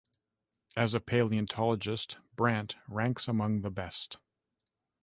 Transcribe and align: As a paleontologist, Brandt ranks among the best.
As 0.75 0.95
a 0.95 0.99
paleontologist, 0.99 2.17
Brandt 2.35 2.75
ranks 2.87 3.27
among 3.27 3.61
the 3.61 3.69
best. 3.69 4.17